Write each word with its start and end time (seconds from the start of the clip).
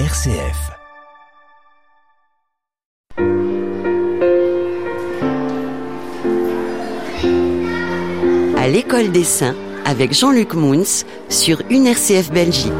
RCF. 0.00 0.72
À 8.58 8.66
l'école 8.66 9.12
des 9.12 9.22
saints 9.22 9.54
avec 9.84 10.12
Jean-Luc 10.12 10.54
Mouns 10.54 11.04
sur 11.28 11.62
une 11.70 11.86
RCF 11.86 12.32
Belgique. 12.32 12.72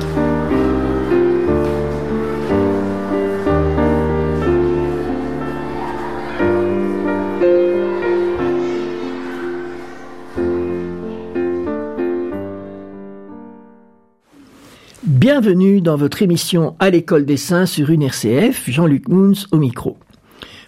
Bienvenue 15.37 15.81
dans 15.81 15.97
votre 15.97 16.23
émission 16.23 16.77
À 16.79 16.91
l'école 16.91 17.27
des 17.27 17.37
saints 17.37 17.67
sur 17.67 17.91
une 17.91 18.05
RCF, 18.05 18.71
Jean-Luc 18.71 19.09
Mouns 19.09 19.49
au 19.51 19.57
micro. 19.57 19.99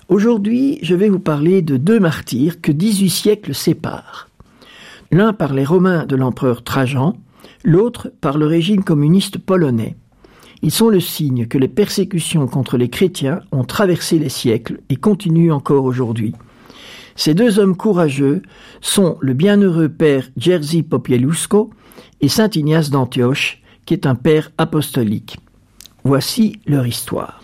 Aujourd'hui, 0.09 0.81
je 0.83 0.97
vais 0.97 1.09
vous 1.09 1.21
parler 1.21 1.63
de 1.63 1.77
deux 1.77 2.01
martyrs 2.01 2.61
que 2.61 2.73
18 2.73 3.09
siècles 3.09 3.55
séparent. 3.55 4.29
L'un 5.13 5.33
par 5.33 5.55
les 5.55 5.63
Romains 5.63 6.05
de 6.05 6.17
l'empereur 6.17 6.65
Trajan, 6.65 7.17
l'autre 7.63 8.11
par 8.21 8.39
le 8.39 8.47
régime 8.47 8.83
communiste 8.83 9.39
polonais. 9.39 9.95
Ils 10.63 10.73
sont 10.73 10.89
le 10.89 10.99
signe 10.99 11.47
que 11.47 11.59
les 11.59 11.69
persécutions 11.69 12.49
contre 12.49 12.77
les 12.77 12.89
chrétiens 12.89 13.43
ont 13.53 13.63
traversé 13.63 14.19
les 14.19 14.31
siècles 14.31 14.81
et 14.89 14.97
continuent 14.97 15.53
encore 15.53 15.85
aujourd'hui. 15.85 16.35
Ces 17.15 17.35
deux 17.35 17.61
hommes 17.61 17.77
courageux 17.77 18.43
sont 18.81 19.17
le 19.21 19.33
bienheureux 19.33 19.91
père 19.91 20.29
Jerzy 20.37 20.83
Popieluszko 20.83 21.71
et 22.21 22.29
saint 22.29 22.51
Ignace 22.53 22.91
d'Antioche, 22.91 23.63
qui 23.87 23.95
est 23.95 24.07
un 24.07 24.15
père 24.15 24.51
apostolique. 24.59 25.39
Voici 26.05 26.61
leur 26.67 26.87
histoire. 26.87 27.41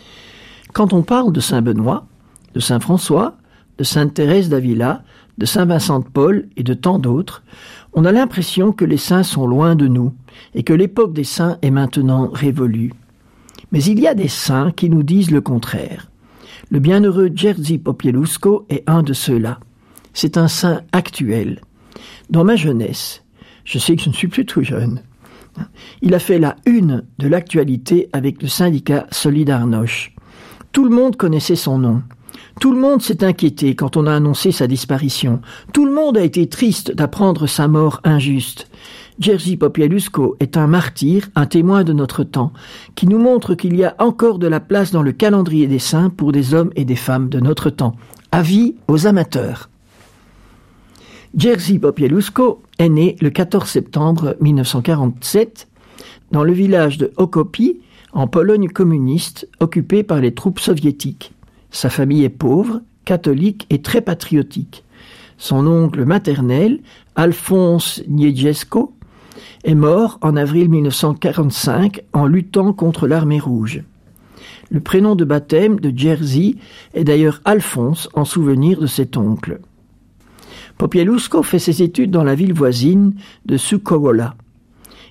Quand 0.72 0.92
on 0.92 1.02
parle 1.02 1.32
de 1.32 1.40
Saint 1.40 1.62
Benoît, 1.62 2.06
de 2.54 2.60
Saint 2.60 2.80
François, 2.80 3.36
de 3.78 3.84
Sainte 3.84 4.14
Thérèse 4.14 4.48
d'Avila, 4.48 5.02
de 5.38 5.46
Saint 5.46 5.64
Vincent 5.64 6.00
de 6.00 6.04
Paul 6.04 6.48
et 6.56 6.62
de 6.62 6.74
tant 6.74 6.98
d'autres, 6.98 7.42
on 7.94 8.04
a 8.04 8.12
l'impression 8.12 8.72
que 8.72 8.84
les 8.84 8.96
saints 8.96 9.22
sont 9.22 9.46
loin 9.46 9.74
de 9.74 9.86
nous 9.86 10.12
et 10.54 10.62
que 10.62 10.72
l'époque 10.72 11.12
des 11.12 11.24
saints 11.24 11.58
est 11.62 11.70
maintenant 11.70 12.28
révolue. 12.32 12.92
Mais 13.70 13.82
il 13.84 14.00
y 14.00 14.06
a 14.06 14.14
des 14.14 14.28
saints 14.28 14.70
qui 14.70 14.90
nous 14.90 15.02
disent 15.02 15.30
le 15.30 15.40
contraire. 15.40 16.10
Le 16.70 16.78
bienheureux 16.78 17.30
Jerzy 17.34 17.78
Popieluszko 17.78 18.66
est 18.68 18.88
un 18.88 19.02
de 19.02 19.12
ceux-là. 19.12 19.60
C'est 20.14 20.36
un 20.36 20.48
saint 20.48 20.82
actuel. 20.92 21.60
Dans 22.30 22.44
ma 22.44 22.56
jeunesse, 22.56 23.24
je 23.64 23.78
sais 23.78 23.96
que 23.96 24.02
je 24.02 24.08
ne 24.08 24.14
suis 24.14 24.28
plus 24.28 24.46
tout 24.46 24.62
jeune, 24.62 25.02
il 26.00 26.14
a 26.14 26.18
fait 26.18 26.38
la 26.38 26.56
une 26.66 27.04
de 27.18 27.28
l'actualité 27.28 28.08
avec 28.12 28.42
le 28.42 28.48
syndicat 28.48 29.06
Solidarność. 29.10 30.14
Tout 30.72 30.84
le 30.84 30.94
monde 30.94 31.16
connaissait 31.16 31.56
son 31.56 31.78
nom. 31.78 32.02
Tout 32.60 32.72
le 32.72 32.80
monde 32.80 33.02
s'est 33.02 33.24
inquiété 33.24 33.74
quand 33.74 33.96
on 33.96 34.06
a 34.06 34.14
annoncé 34.14 34.52
sa 34.52 34.66
disparition. 34.66 35.40
Tout 35.72 35.84
le 35.84 35.92
monde 35.92 36.16
a 36.16 36.22
été 36.22 36.48
triste 36.48 36.94
d'apprendre 36.94 37.46
sa 37.46 37.68
mort 37.68 38.00
injuste. 38.04 38.68
Jerzy 39.18 39.56
Popieluszko 39.56 40.36
est 40.40 40.56
un 40.56 40.66
martyr, 40.66 41.28
un 41.34 41.46
témoin 41.46 41.84
de 41.84 41.92
notre 41.92 42.24
temps, 42.24 42.52
qui 42.94 43.06
nous 43.06 43.18
montre 43.18 43.54
qu'il 43.54 43.76
y 43.76 43.84
a 43.84 43.94
encore 43.98 44.38
de 44.38 44.46
la 44.46 44.60
place 44.60 44.90
dans 44.90 45.02
le 45.02 45.12
calendrier 45.12 45.66
des 45.66 45.78
saints 45.78 46.10
pour 46.10 46.32
des 46.32 46.54
hommes 46.54 46.70
et 46.76 46.84
des 46.84 46.96
femmes 46.96 47.28
de 47.28 47.40
notre 47.40 47.70
temps. 47.70 47.94
Avis 48.32 48.76
aux 48.88 49.06
amateurs. 49.06 49.68
Jerzy 51.36 51.78
Popieluszko 51.78 52.62
est 52.82 52.88
né 52.88 53.16
le 53.20 53.30
14 53.30 53.68
septembre 53.68 54.36
1947 54.40 55.68
dans 56.32 56.42
le 56.42 56.52
village 56.52 56.98
de 56.98 57.12
Okopi, 57.16 57.80
en 58.12 58.26
Pologne 58.26 58.68
communiste, 58.68 59.48
occupé 59.60 60.02
par 60.02 60.20
les 60.20 60.34
troupes 60.34 60.58
soviétiques. 60.58 61.32
Sa 61.70 61.90
famille 61.90 62.24
est 62.24 62.28
pauvre, 62.28 62.80
catholique 63.04 63.66
et 63.70 63.82
très 63.82 64.00
patriotique. 64.00 64.84
Son 65.38 65.66
oncle 65.66 66.04
maternel, 66.04 66.80
Alphonse 67.14 68.02
Niedziesko, 68.08 68.92
est 69.64 69.74
mort 69.74 70.18
en 70.20 70.34
avril 70.36 70.68
1945 70.68 72.02
en 72.12 72.26
luttant 72.26 72.72
contre 72.72 73.06
l'armée 73.06 73.40
rouge. 73.40 73.82
Le 74.70 74.80
prénom 74.80 75.14
de 75.14 75.24
baptême 75.24 75.78
de 75.78 75.96
Jerzy 75.96 76.58
est 76.94 77.04
d'ailleurs 77.04 77.40
Alphonse 77.44 78.08
en 78.14 78.24
souvenir 78.24 78.80
de 78.80 78.86
cet 78.86 79.16
oncle. 79.16 79.60
Popieluszko 80.82 81.44
fait 81.44 81.60
ses 81.60 81.80
études 81.80 82.10
dans 82.10 82.24
la 82.24 82.34
ville 82.34 82.52
voisine 82.52 83.14
de 83.46 83.56
Sukowola. 83.56 84.34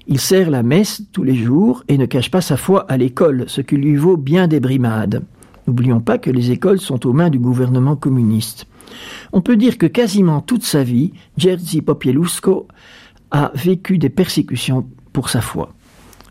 Il 0.05 0.19
sert 0.19 0.49
la 0.49 0.63
messe 0.63 1.03
tous 1.13 1.23
les 1.23 1.37
jours 1.37 1.85
et 1.87 1.97
ne 1.97 2.05
cache 2.05 2.29
pas 2.29 2.41
sa 2.41 2.57
foi 2.57 2.85
à 2.91 2.97
l'école, 2.97 3.45
ce 3.47 3.61
qui 3.61 3.77
lui 3.77 3.95
vaut 3.95 4.17
bien 4.17 4.49
des 4.49 4.59
brimades. 4.59 5.23
N'oublions 5.65 6.01
pas 6.01 6.17
que 6.17 6.29
les 6.29 6.51
écoles 6.51 6.81
sont 6.81 7.07
aux 7.07 7.13
mains 7.13 7.29
du 7.29 7.39
gouvernement 7.39 7.95
communiste. 7.95 8.67
On 9.31 9.39
peut 9.39 9.55
dire 9.55 9.77
que 9.77 9.85
quasiment 9.85 10.41
toute 10.41 10.65
sa 10.65 10.83
vie, 10.83 11.13
Jerzy 11.37 11.81
Popieluszko 11.81 12.67
a 13.31 13.53
vécu 13.55 13.97
des 13.97 14.09
persécutions 14.09 14.85
pour 15.13 15.29
sa 15.29 15.39
foi. 15.39 15.73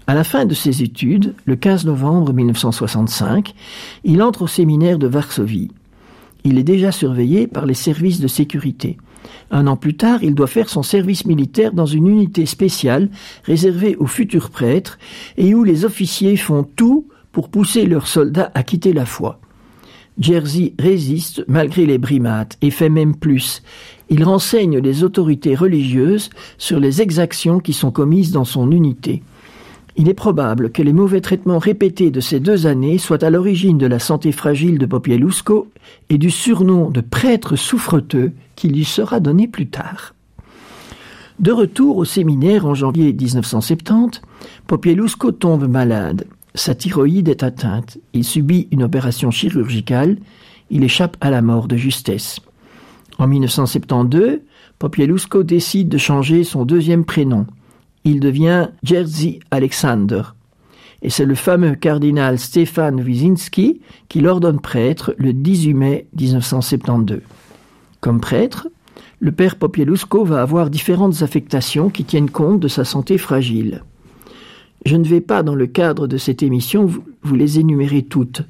À 0.06 0.12
la 0.12 0.24
fin 0.24 0.44
de 0.44 0.52
ses 0.52 0.82
études, 0.82 1.34
le 1.46 1.56
15 1.56 1.86
novembre 1.86 2.34
1965, 2.34 3.54
il 4.04 4.22
entre 4.22 4.42
au 4.42 4.46
séminaire 4.46 4.98
de 4.98 5.06
Varsovie. 5.06 5.70
Il 6.44 6.58
est 6.58 6.62
déjà 6.62 6.92
surveillé 6.92 7.46
par 7.46 7.64
les 7.64 7.72
services 7.72 8.20
de 8.20 8.28
sécurité. 8.28 8.98
Un 9.50 9.66
an 9.66 9.76
plus 9.76 9.94
tard, 9.94 10.22
il 10.22 10.34
doit 10.34 10.46
faire 10.46 10.68
son 10.68 10.82
service 10.82 11.26
militaire 11.26 11.72
dans 11.72 11.86
une 11.86 12.06
unité 12.06 12.46
spéciale 12.46 13.08
réservée 13.44 13.96
aux 13.96 14.06
futurs 14.06 14.50
prêtres 14.50 14.98
et 15.36 15.54
où 15.54 15.64
les 15.64 15.84
officiers 15.84 16.36
font 16.36 16.64
tout 16.64 17.06
pour 17.32 17.48
pousser 17.48 17.86
leurs 17.86 18.06
soldats 18.06 18.50
à 18.54 18.62
quitter 18.62 18.92
la 18.92 19.06
foi. 19.06 19.40
Jerzy 20.18 20.74
résiste 20.78 21.44
malgré 21.48 21.86
les 21.86 21.98
brimades 21.98 22.54
et 22.60 22.70
fait 22.70 22.90
même 22.90 23.16
plus. 23.16 23.62
Il 24.10 24.24
renseigne 24.24 24.78
les 24.78 25.02
autorités 25.04 25.54
religieuses 25.54 26.30
sur 26.58 26.80
les 26.80 27.00
exactions 27.00 27.60
qui 27.60 27.72
sont 27.72 27.90
commises 27.90 28.32
dans 28.32 28.44
son 28.44 28.70
unité. 28.70 29.22
Il 29.96 30.08
est 30.08 30.14
probable 30.14 30.70
que 30.70 30.82
les 30.82 30.92
mauvais 30.92 31.20
traitements 31.20 31.58
répétés 31.58 32.10
de 32.10 32.20
ces 32.20 32.40
deux 32.40 32.66
années 32.66 32.98
soient 32.98 33.24
à 33.24 33.30
l'origine 33.30 33.78
de 33.78 33.86
la 33.86 33.98
santé 33.98 34.32
fragile 34.32 34.78
de 34.78 34.86
Popieluszko 34.86 35.68
et 36.08 36.18
du 36.18 36.30
surnom 36.30 36.90
de 36.90 37.00
prêtre 37.00 37.56
souffreteux 37.56 38.32
qui 38.54 38.68
lui 38.68 38.84
sera 38.84 39.20
donné 39.20 39.48
plus 39.48 39.68
tard. 39.68 40.14
De 41.38 41.52
retour 41.52 41.96
au 41.96 42.04
séminaire 42.04 42.66
en 42.66 42.74
janvier 42.74 43.12
1970, 43.12 44.20
Popieluszko 44.66 45.32
tombe 45.32 45.66
malade. 45.66 46.26
Sa 46.54 46.74
thyroïde 46.74 47.28
est 47.28 47.42
atteinte. 47.42 47.98
Il 48.12 48.24
subit 48.24 48.68
une 48.70 48.82
opération 48.82 49.30
chirurgicale. 49.30 50.18
Il 50.70 50.84
échappe 50.84 51.16
à 51.20 51.30
la 51.30 51.42
mort 51.42 51.66
de 51.66 51.76
justesse. 51.76 52.40
En 53.18 53.26
1972, 53.26 54.40
Popieluszko 54.78 55.42
décide 55.42 55.88
de 55.88 55.98
changer 55.98 56.44
son 56.44 56.64
deuxième 56.64 57.04
prénom. 57.04 57.46
Il 58.04 58.20
devient 58.20 58.68
Jerzy 58.82 59.40
Alexander. 59.50 60.22
Et 61.02 61.10
c'est 61.10 61.24
le 61.24 61.34
fameux 61.34 61.74
cardinal 61.74 62.38
Stéphane 62.38 63.00
Wyszynski 63.00 63.80
qui 64.08 64.20
l'ordonne 64.20 64.60
prêtre 64.60 65.14
le 65.18 65.32
18 65.32 65.74
mai 65.74 66.06
1972. 66.18 67.20
Comme 68.00 68.20
prêtre, 68.20 68.68
le 69.18 69.32
père 69.32 69.56
Popieluszko 69.56 70.24
va 70.24 70.40
avoir 70.42 70.70
différentes 70.70 71.22
affectations 71.22 71.90
qui 71.90 72.04
tiennent 72.04 72.30
compte 72.30 72.60
de 72.60 72.68
sa 72.68 72.84
santé 72.84 73.18
fragile. 73.18 73.82
Je 74.86 74.96
ne 74.96 75.04
vais 75.04 75.20
pas, 75.20 75.42
dans 75.42 75.54
le 75.54 75.66
cadre 75.66 76.06
de 76.06 76.16
cette 76.16 76.42
émission, 76.42 76.86
vous 76.86 77.34
les 77.34 77.58
énumérer 77.58 78.02
toutes. 78.02 78.42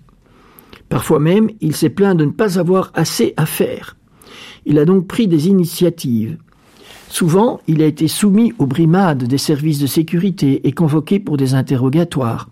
Parfois 0.89 1.19
même, 1.19 1.51
il 1.61 1.75
s'est 1.75 1.91
plaint 1.91 2.17
de 2.17 2.25
ne 2.25 2.31
pas 2.31 2.59
avoir 2.59 2.93
assez 2.95 3.35
à 3.37 3.47
faire. 3.47 3.97
Il 4.65 4.79
a 4.79 4.85
donc 4.85 5.07
pris 5.09 5.27
des 5.27 5.49
initiatives. 5.49 6.37
Souvent, 7.11 7.61
il 7.67 7.83
a 7.83 7.87
été 7.87 8.07
soumis 8.07 8.53
aux 8.59 8.67
brimades 8.67 9.25
des 9.25 9.37
services 9.37 9.81
de 9.81 9.89
sécurité 9.89 10.67
et 10.67 10.71
convoqué 10.71 11.19
pour 11.19 11.37
des 11.37 11.55
interrogatoires. 11.55 12.49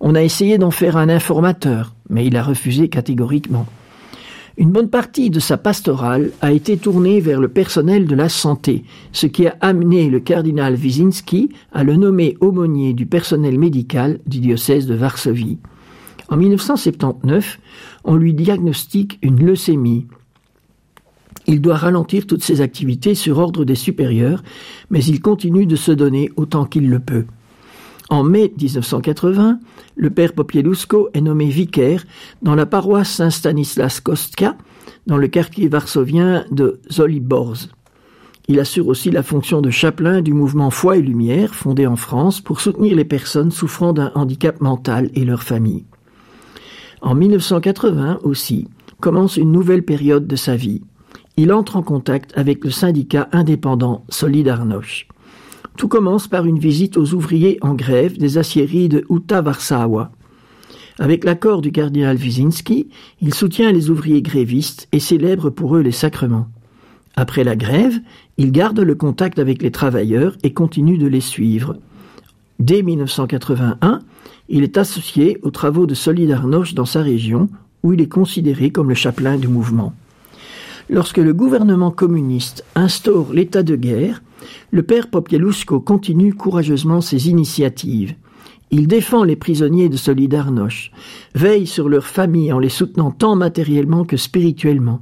On 0.00 0.14
a 0.14 0.22
essayé 0.22 0.58
d'en 0.58 0.70
faire 0.70 0.96
un 0.96 1.08
informateur, 1.08 1.92
mais 2.08 2.24
il 2.24 2.36
a 2.36 2.44
refusé 2.44 2.88
catégoriquement. 2.88 3.66
Une 4.58 4.70
bonne 4.70 4.90
partie 4.90 5.28
de 5.28 5.40
sa 5.40 5.58
pastorale 5.58 6.30
a 6.40 6.52
été 6.52 6.76
tournée 6.76 7.20
vers 7.20 7.40
le 7.40 7.48
personnel 7.48 8.06
de 8.06 8.14
la 8.14 8.28
santé, 8.28 8.84
ce 9.10 9.26
qui 9.26 9.48
a 9.48 9.56
amené 9.60 10.08
le 10.08 10.20
cardinal 10.20 10.76
Wyszynski 10.76 11.50
à 11.72 11.82
le 11.82 11.96
nommer 11.96 12.36
aumônier 12.40 12.94
du 12.94 13.06
personnel 13.06 13.58
médical 13.58 14.20
du 14.24 14.38
diocèse 14.38 14.86
de 14.86 14.94
Varsovie. 14.94 15.58
En 16.28 16.36
1979, 16.36 17.58
on 18.04 18.14
lui 18.14 18.34
diagnostique 18.34 19.18
une 19.20 19.44
leucémie. 19.44 20.06
Il 21.46 21.60
doit 21.60 21.76
ralentir 21.76 22.26
toutes 22.26 22.42
ses 22.42 22.60
activités 22.60 23.14
sur 23.14 23.38
ordre 23.38 23.64
des 23.64 23.74
supérieurs, 23.74 24.42
mais 24.90 25.04
il 25.04 25.20
continue 25.20 25.66
de 25.66 25.76
se 25.76 25.92
donner 25.92 26.30
autant 26.36 26.64
qu'il 26.64 26.90
le 26.90 26.98
peut. 26.98 27.26
En 28.08 28.22
mai 28.22 28.52
1980, 28.60 29.58
le 29.96 30.10
père 30.10 30.32
Popieluszko 30.32 31.10
est 31.12 31.20
nommé 31.20 31.46
vicaire 31.46 32.04
dans 32.42 32.54
la 32.54 32.66
paroisse 32.66 33.10
Saint-Stanislas 33.10 34.00
Kostka, 34.00 34.56
dans 35.06 35.16
le 35.16 35.28
quartier 35.28 35.68
varsovien 35.68 36.44
de 36.50 36.80
Zoliborz. 36.90 37.70
Il 38.48 38.60
assure 38.60 38.86
aussi 38.86 39.10
la 39.10 39.24
fonction 39.24 39.60
de 39.60 39.70
chapelain 39.70 40.22
du 40.22 40.32
mouvement 40.32 40.70
Foi 40.70 40.98
et 40.98 41.02
Lumière, 41.02 41.54
fondé 41.54 41.86
en 41.86 41.96
France 41.96 42.40
pour 42.40 42.60
soutenir 42.60 42.94
les 42.94 43.04
personnes 43.04 43.50
souffrant 43.50 43.92
d'un 43.92 44.12
handicap 44.14 44.60
mental 44.60 45.10
et 45.14 45.24
leurs 45.24 45.42
familles. 45.42 45.84
En 47.02 47.16
1980 47.16 48.20
aussi, 48.22 48.68
commence 49.00 49.36
une 49.36 49.50
nouvelle 49.50 49.82
période 49.82 50.28
de 50.28 50.36
sa 50.36 50.54
vie. 50.54 50.82
Il 51.38 51.52
entre 51.52 51.76
en 51.76 51.82
contact 51.82 52.32
avec 52.34 52.64
le 52.64 52.70
syndicat 52.70 53.28
indépendant 53.30 54.04
Solidarność. 54.08 55.06
Tout 55.76 55.86
commence 55.86 56.28
par 56.28 56.46
une 56.46 56.58
visite 56.58 56.96
aux 56.96 57.12
ouvriers 57.12 57.58
en 57.60 57.74
grève 57.74 58.16
des 58.16 58.38
aciéries 58.38 58.88
de 58.88 59.04
Uta 59.10 59.42
Warsawa. 59.42 60.12
Avec 60.98 61.24
l'accord 61.24 61.60
du 61.60 61.72
cardinal 61.72 62.16
Wyszynski, 62.16 62.88
il 63.20 63.34
soutient 63.34 63.70
les 63.70 63.90
ouvriers 63.90 64.22
grévistes 64.22 64.88
et 64.92 64.98
célèbre 64.98 65.50
pour 65.50 65.76
eux 65.76 65.82
les 65.82 65.92
sacrements. 65.92 66.48
Après 67.16 67.44
la 67.44 67.54
grève, 67.54 67.98
il 68.38 68.50
garde 68.50 68.80
le 68.80 68.94
contact 68.94 69.38
avec 69.38 69.62
les 69.62 69.70
travailleurs 69.70 70.38
et 70.42 70.54
continue 70.54 70.96
de 70.96 71.06
les 71.06 71.20
suivre. 71.20 71.76
Dès 72.60 72.80
1981, 72.80 74.00
il 74.48 74.62
est 74.62 74.78
associé 74.78 75.38
aux 75.42 75.50
travaux 75.50 75.84
de 75.84 75.94
Solidarność 75.94 76.74
dans 76.74 76.86
sa 76.86 77.02
région, 77.02 77.50
où 77.82 77.92
il 77.92 78.00
est 78.00 78.08
considéré 78.08 78.70
comme 78.70 78.88
le 78.88 78.94
chapelain 78.94 79.36
du 79.36 79.48
mouvement. 79.48 79.92
Lorsque 80.88 81.18
le 81.18 81.34
gouvernement 81.34 81.90
communiste 81.90 82.64
instaure 82.76 83.32
l'état 83.32 83.64
de 83.64 83.74
guerre, 83.74 84.22
le 84.70 84.84
père 84.84 85.10
Popieluszko 85.10 85.80
continue 85.80 86.32
courageusement 86.32 87.00
ses 87.00 87.28
initiatives. 87.28 88.14
Il 88.70 88.86
défend 88.86 89.24
les 89.24 89.34
prisonniers 89.34 89.88
de 89.88 89.96
Solidarność, 89.96 90.92
veille 91.34 91.66
sur 91.66 91.88
leurs 91.88 92.06
familles 92.06 92.52
en 92.52 92.60
les 92.60 92.68
soutenant 92.68 93.10
tant 93.10 93.34
matériellement 93.34 94.04
que 94.04 94.16
spirituellement. 94.16 95.00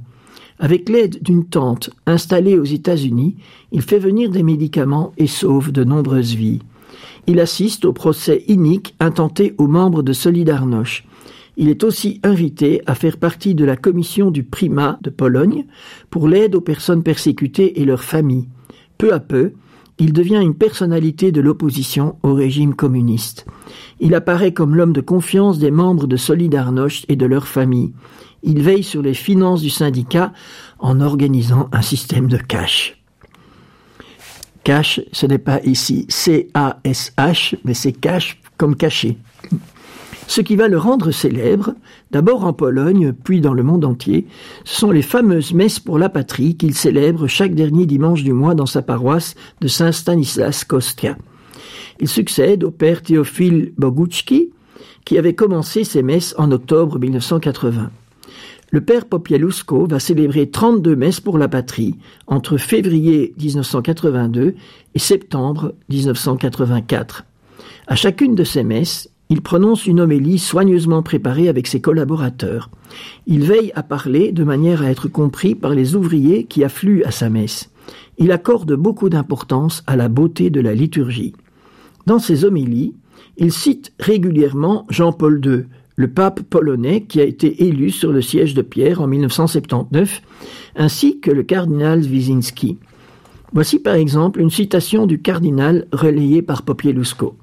Avec 0.57 0.89
l'aide 0.89 1.21
d'une 1.21 1.45
tante 1.45 1.91
installée 2.07 2.57
aux 2.57 2.63
États-Unis, 2.63 3.35
il 3.71 3.81
fait 3.81 3.99
venir 3.99 4.31
des 4.31 4.43
médicaments 4.43 5.11
et 5.17 5.27
sauve 5.27 5.71
de 5.71 5.83
nombreuses 5.83 6.33
vies. 6.33 6.61
Il 7.27 7.39
assiste 7.39 7.85
au 7.85 7.93
procès 7.93 8.43
inique 8.47 8.95
intenté 8.99 9.53
aux 9.57 9.67
membres 9.67 10.01
de 10.01 10.13
Solidarność. 10.13 11.05
Il 11.57 11.69
est 11.69 11.83
aussi 11.83 12.19
invité 12.23 12.81
à 12.85 12.95
faire 12.95 13.17
partie 13.17 13.55
de 13.55 13.65
la 13.65 13.77
commission 13.77 14.29
du 14.31 14.43
primat 14.43 14.99
de 15.01 15.09
Pologne 15.09 15.65
pour 16.09 16.27
l'aide 16.27 16.55
aux 16.55 16.61
personnes 16.61 17.03
persécutées 17.03 17.81
et 17.81 17.85
leurs 17.85 18.03
familles. 18.03 18.49
Peu 18.97 19.13
à 19.13 19.19
peu, 19.19 19.53
il 19.97 20.11
devient 20.11 20.41
une 20.41 20.55
personnalité 20.55 21.31
de 21.31 21.39
l'opposition 21.39 22.17
au 22.23 22.33
régime 22.33 22.75
communiste. 22.75 23.45
Il 24.01 24.13
apparaît 24.13 24.53
comme 24.53 24.75
l'homme 24.75 24.91
de 24.91 25.01
confiance 25.01 25.57
des 25.57 25.71
membres 25.71 26.07
de 26.07 26.17
Solidarność 26.17 27.05
et 27.07 27.15
de 27.15 27.25
leurs 27.25 27.47
familles. 27.47 27.93
Il 28.43 28.61
veille 28.61 28.83
sur 28.83 29.01
les 29.01 29.13
finances 29.13 29.61
du 29.61 29.69
syndicat 29.69 30.33
en 30.79 30.99
organisant 30.99 31.69
un 31.71 31.81
système 31.81 32.27
de 32.27 32.37
cash. 32.37 33.01
Cash, 34.65 34.99
ce 35.11 35.25
n'est 35.25 35.37
pas 35.37 35.61
ici 35.63 36.05
C-A-S-H, 36.09 37.55
mais 37.63 37.73
c'est 37.73 37.93
cash 37.93 38.41
comme 38.57 38.75
caché. 38.75 39.17
Ce 40.27 40.41
qui 40.41 40.55
va 40.55 40.67
le 40.67 40.77
rendre 40.77 41.11
célèbre, 41.11 41.75
d'abord 42.11 42.45
en 42.45 42.53
Pologne, 42.53 43.13
puis 43.13 43.41
dans 43.41 43.53
le 43.53 43.63
monde 43.63 43.85
entier, 43.85 44.27
ce 44.63 44.79
sont 44.79 44.91
les 44.91 45.01
fameuses 45.01 45.53
messes 45.53 45.79
pour 45.79 45.99
la 45.99 46.09
patrie 46.09 46.57
qu'il 46.57 46.73
célèbre 46.73 47.27
chaque 47.27 47.53
dernier 47.53 47.85
dimanche 47.85 48.23
du 48.23 48.33
mois 48.33 48.55
dans 48.55 48.65
sa 48.65 48.81
paroisse 48.81 49.35
de 49.61 49.67
Saint 49.67 49.91
Stanislas 49.91 50.63
Kostia. 50.63 51.17
Il 51.99 52.07
succède 52.07 52.63
au 52.63 52.71
père 52.71 53.01
Théophile 53.01 53.73
Bogucki, 53.77 54.49
qui 55.05 55.17
avait 55.17 55.35
commencé 55.35 55.83
ces 55.83 56.01
messes 56.01 56.33
en 56.37 56.51
octobre 56.51 56.99
1980 56.99 57.91
le 58.75 58.81
père 58.81 59.05
Popielusko 59.05 59.87
va 59.87 59.99
célébrer 59.99 60.49
32 60.49 60.97
messes 60.97 61.21
pour 61.21 61.37
la 61.37 61.47
patrie 61.47 61.95
entre 62.27 62.57
février 62.57 63.33
1982 63.39 64.55
et 64.93 64.99
septembre 64.99 65.75
1984. 65.87 67.23
À 67.87 67.95
chacune 67.95 68.35
de 68.35 68.43
ces 68.43 68.63
messes, 68.63 69.09
il 69.29 69.41
prononce 69.41 69.87
une 69.87 69.99
homélie 69.99 70.37
soigneusement 70.37 71.01
préparée 71.01 71.49
avec 71.49 71.67
ses 71.67 71.81
collaborateurs. 71.81 72.69
Il 73.25 73.43
veille 73.43 73.71
à 73.75 73.83
parler 73.83 74.31
de 74.31 74.43
manière 74.43 74.81
à 74.81 74.91
être 74.91 75.07
compris 75.07 75.55
par 75.55 75.73
les 75.73 75.95
ouvriers 75.95 76.43
qui 76.43 76.63
affluent 76.63 77.03
à 77.03 77.11
sa 77.11 77.29
messe. 77.29 77.71
Il 78.17 78.31
accorde 78.31 78.73
beaucoup 78.73 79.09
d'importance 79.09 79.83
à 79.87 79.95
la 79.95 80.09
beauté 80.09 80.49
de 80.49 80.61
la 80.61 80.73
liturgie. 80.73 81.33
Dans 82.05 82.19
ses 82.19 82.45
homélies, 82.45 82.93
il 83.37 83.51
cite 83.51 83.93
régulièrement 83.99 84.85
Jean-Paul 84.89 85.41
II, 85.43 85.65
le 85.95 86.07
pape 86.07 86.41
polonais 86.41 87.01
qui 87.01 87.19
a 87.19 87.23
été 87.23 87.65
élu 87.67 87.89
sur 87.89 88.11
le 88.11 88.21
siège 88.21 88.53
de 88.53 88.61
Pierre 88.61 89.01
en 89.01 89.07
1979, 89.07 90.21
ainsi 90.75 91.19
que 91.19 91.31
le 91.31 91.43
cardinal 91.43 92.01
Wyszynski. 92.01 92.77
Voici 93.53 93.79
par 93.79 93.95
exemple 93.95 94.39
une 94.39 94.49
citation 94.49 95.07
du 95.07 95.21
cardinal 95.21 95.87
relayée 95.91 96.41
par 96.41 96.63
Popielusko. 96.63 97.35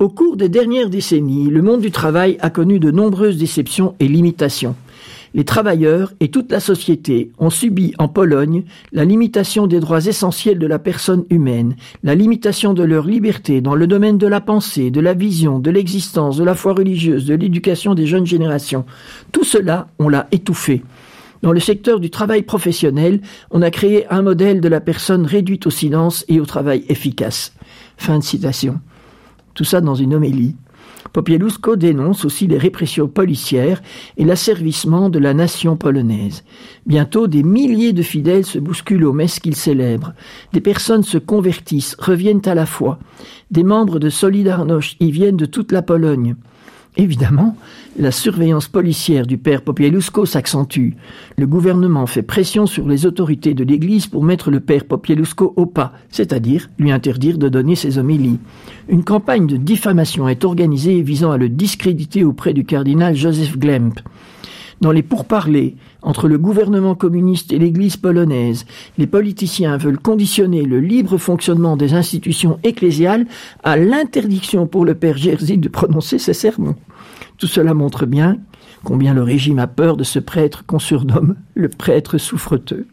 Au 0.00 0.08
cours 0.08 0.36
des 0.36 0.48
dernières 0.48 0.90
décennies, 0.90 1.50
le 1.50 1.62
monde 1.62 1.82
du 1.82 1.92
travail 1.92 2.36
a 2.40 2.50
connu 2.50 2.80
de 2.80 2.90
nombreuses 2.90 3.38
déceptions 3.38 3.94
et 4.00 4.08
limitations 4.08 4.74
les 5.34 5.44
travailleurs 5.44 6.12
et 6.20 6.28
toute 6.28 6.50
la 6.50 6.60
société 6.60 7.30
ont 7.38 7.50
subi 7.50 7.94
en 7.98 8.08
Pologne 8.08 8.64
la 8.92 9.04
limitation 9.04 9.66
des 9.66 9.80
droits 9.80 10.06
essentiels 10.06 10.58
de 10.58 10.66
la 10.66 10.78
personne 10.78 11.24
humaine, 11.30 11.76
la 12.02 12.14
limitation 12.14 12.74
de 12.74 12.82
leur 12.82 13.06
liberté 13.06 13.60
dans 13.60 13.74
le 13.74 13.86
domaine 13.86 14.18
de 14.18 14.26
la 14.26 14.40
pensée, 14.40 14.90
de 14.90 15.00
la 15.00 15.14
vision, 15.14 15.58
de 15.58 15.70
l'existence, 15.70 16.36
de 16.36 16.44
la 16.44 16.54
foi 16.54 16.72
religieuse, 16.72 17.26
de 17.26 17.34
l'éducation 17.34 17.94
des 17.94 18.06
jeunes 18.06 18.26
générations. 18.26 18.84
Tout 19.32 19.44
cela, 19.44 19.88
on 19.98 20.08
l'a 20.08 20.26
étouffé. 20.32 20.82
Dans 21.42 21.52
le 21.52 21.60
secteur 21.60 22.00
du 22.00 22.10
travail 22.10 22.42
professionnel, 22.42 23.20
on 23.50 23.62
a 23.62 23.70
créé 23.70 24.06
un 24.10 24.22
modèle 24.22 24.60
de 24.60 24.68
la 24.68 24.80
personne 24.80 25.24
réduite 25.24 25.66
au 25.66 25.70
silence 25.70 26.24
et 26.28 26.40
au 26.40 26.44
travail 26.44 26.84
efficace. 26.88 27.54
Fin 27.96 28.18
de 28.18 28.24
citation. 28.24 28.80
Tout 29.60 29.66
ça 29.66 29.82
dans 29.82 29.94
une 29.94 30.14
homélie. 30.14 30.56
Popielusko 31.12 31.76
dénonce 31.76 32.24
aussi 32.24 32.46
les 32.46 32.56
répressions 32.56 33.08
policières 33.08 33.82
et 34.16 34.24
l'asservissement 34.24 35.10
de 35.10 35.18
la 35.18 35.34
nation 35.34 35.76
polonaise. 35.76 36.44
Bientôt, 36.86 37.26
des 37.26 37.42
milliers 37.42 37.92
de 37.92 38.00
fidèles 38.00 38.46
se 38.46 38.58
bousculent 38.58 39.04
aux 39.04 39.12
messes 39.12 39.38
qu'il 39.38 39.54
célèbre. 39.54 40.14
Des 40.54 40.62
personnes 40.62 41.02
se 41.02 41.18
convertissent, 41.18 41.94
reviennent 41.98 42.40
à 42.46 42.54
la 42.54 42.64
foi. 42.64 42.98
Des 43.50 43.62
membres 43.62 43.98
de 43.98 44.08
Solidarność 44.08 44.96
y 44.98 45.10
viennent 45.10 45.36
de 45.36 45.44
toute 45.44 45.72
la 45.72 45.82
Pologne. 45.82 46.36
Évidemment, 46.96 47.58
la 48.00 48.12
surveillance 48.12 48.66
policière 48.66 49.26
du 49.26 49.36
père 49.36 49.62
Popielusko 49.62 50.24
s'accentue. 50.24 50.92
Le 51.36 51.46
gouvernement 51.46 52.06
fait 52.06 52.22
pression 52.22 52.64
sur 52.66 52.88
les 52.88 53.04
autorités 53.04 53.52
de 53.52 53.62
l'Église 53.62 54.06
pour 54.06 54.24
mettre 54.24 54.50
le 54.50 54.60
père 54.60 54.86
Popielusko 54.86 55.52
au 55.56 55.66
pas, 55.66 55.92
c'est-à-dire 56.08 56.70
lui 56.78 56.92
interdire 56.92 57.36
de 57.36 57.48
donner 57.48 57.76
ses 57.76 57.98
homélies. 57.98 58.38
Une 58.88 59.04
campagne 59.04 59.46
de 59.46 59.58
diffamation 59.58 60.28
est 60.28 60.44
organisée 60.44 61.02
visant 61.02 61.30
à 61.30 61.36
le 61.36 61.50
discréditer 61.50 62.24
auprès 62.24 62.54
du 62.54 62.64
cardinal 62.64 63.14
Joseph 63.14 63.58
Glemp. 63.58 64.00
Dans 64.80 64.92
les 64.92 65.02
pourparlers 65.02 65.76
entre 66.00 66.26
le 66.26 66.38
gouvernement 66.38 66.94
communiste 66.94 67.52
et 67.52 67.58
l'Église 67.58 67.98
polonaise, 67.98 68.64
les 68.96 69.06
politiciens 69.06 69.76
veulent 69.76 69.98
conditionner 69.98 70.62
le 70.62 70.80
libre 70.80 71.18
fonctionnement 71.18 71.76
des 71.76 71.92
institutions 71.92 72.58
ecclésiales 72.64 73.26
à 73.62 73.76
l'interdiction 73.76 74.66
pour 74.66 74.86
le 74.86 74.94
père 74.94 75.18
Jerzy 75.18 75.58
de 75.58 75.68
prononcer 75.68 76.18
ses 76.18 76.32
sermons. 76.32 76.76
Tout 77.40 77.48
cela 77.48 77.74
montre 77.74 78.06
bien 78.06 78.38
combien 78.84 79.12
le 79.14 79.22
régime 79.22 79.58
a 79.58 79.66
peur 79.66 79.96
de 79.96 80.04
ce 80.04 80.18
prêtre 80.20 80.64
qu'on 80.64 80.78
surnomme 80.78 81.34
le 81.54 81.68
prêtre 81.68 82.18
souffreteux. 82.18 82.86